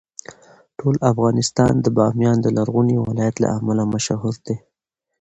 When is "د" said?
1.79-1.87, 2.41-2.47